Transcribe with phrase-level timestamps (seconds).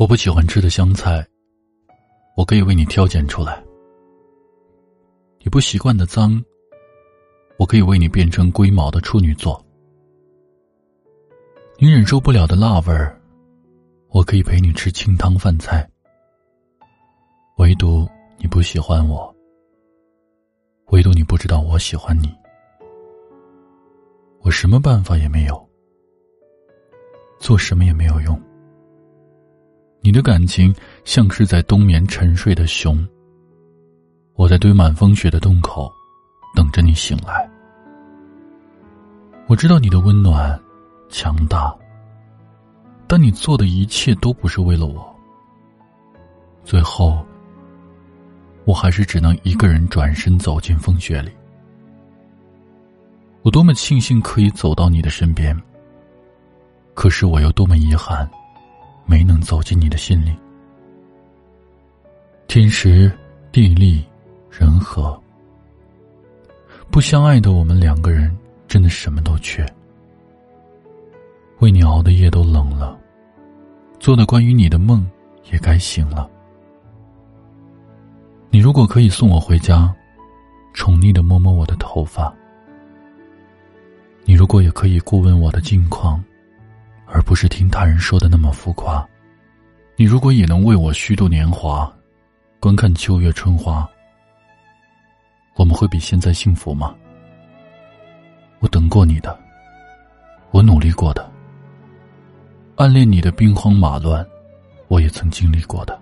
[0.00, 1.22] 我不喜欢吃的香菜，
[2.34, 3.62] 我可以为你挑拣出来；
[5.40, 6.42] 你不习惯的脏，
[7.58, 9.62] 我可以为你变成龟毛的处女座；
[11.76, 13.20] 你忍受不了的辣味儿，
[14.08, 15.86] 我可以陪你吃清汤饭菜。
[17.58, 18.08] 唯独
[18.38, 19.30] 你不喜欢我，
[20.92, 22.34] 唯独你不知道我喜欢你，
[24.40, 25.68] 我什么办法也没有，
[27.38, 28.40] 做什么也没有用。
[30.02, 33.06] 你的感情像是在冬眠沉睡的熊。
[34.34, 35.92] 我在堆满风雪的洞口，
[36.54, 37.48] 等着你醒来。
[39.46, 40.58] 我知道你的温暖
[41.10, 41.76] 强大，
[43.06, 45.14] 但你做的一切都不是为了我。
[46.64, 47.22] 最后，
[48.64, 51.30] 我还是只能一个人转身走进风雪里。
[53.42, 55.54] 我多么庆幸可以走到你的身边，
[56.94, 58.26] 可是我又多么遗憾。
[59.10, 60.32] 没能走进你的心里。
[62.46, 63.10] 天时
[63.50, 64.04] 地利
[64.48, 65.20] 人和，
[66.92, 68.36] 不相爱的我们两个人
[68.68, 69.66] 真的什么都缺。
[71.58, 72.96] 为你熬的夜都冷了，
[73.98, 75.04] 做的关于你的梦
[75.50, 76.30] 也该醒了。
[78.48, 79.92] 你如果可以送我回家，
[80.72, 82.32] 宠溺的摸摸我的头发。
[84.24, 86.22] 你如果也可以顾问我的近况。
[87.12, 89.06] 而不是听他人说的那么浮夸。
[89.96, 91.92] 你如果也能为我虚度年华，
[92.58, 93.86] 观看秋月春花，
[95.56, 96.94] 我们会比现在幸福吗？
[98.60, 99.38] 我等过你的，
[100.52, 101.30] 我努力过的，
[102.76, 104.26] 暗恋你的兵荒马乱，
[104.88, 106.00] 我也曾经历过的。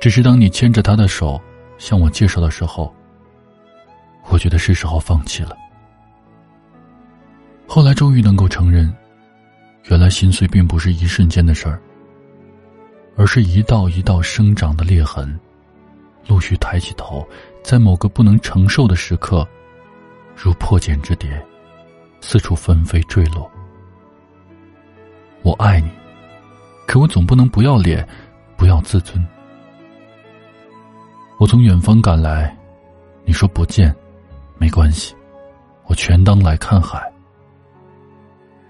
[0.00, 1.40] 只是当你牵着他的手
[1.76, 2.92] 向我介绍的时候，
[4.30, 5.56] 我觉得是时候放弃了。
[7.66, 8.92] 后来终于能够承认。
[9.84, 11.80] 原来心碎并不是一瞬间的事儿，
[13.16, 15.38] 而是一道一道生长的裂痕，
[16.28, 17.26] 陆续抬起头，
[17.62, 19.46] 在某个不能承受的时刻，
[20.36, 21.44] 如破茧之蝶，
[22.20, 23.50] 四处纷飞坠落。
[25.42, 25.90] 我爱你，
[26.86, 28.06] 可我总不能不要脸，
[28.56, 29.26] 不要自尊。
[31.38, 32.54] 我从远方赶来，
[33.24, 33.94] 你说不见，
[34.58, 35.16] 没关系，
[35.86, 37.09] 我全当来看海。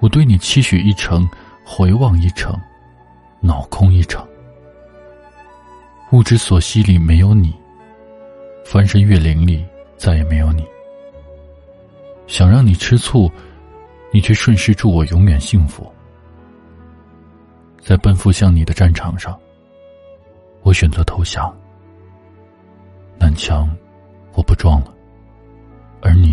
[0.00, 1.28] 我对你期许一程，
[1.64, 2.58] 回望一程，
[3.40, 4.26] 脑空一场。
[6.12, 7.54] 物之所惜里没有你，
[8.64, 9.64] 翻山越岭里
[9.96, 10.66] 再也没有你。
[12.26, 13.30] 想让你吃醋，
[14.12, 15.90] 你却顺势祝我永远幸福。
[17.80, 19.38] 在奔赴向你的战场上，
[20.62, 21.54] 我选择投降。
[23.18, 23.68] 南墙，
[24.32, 24.94] 我不撞了，
[26.00, 26.29] 而你，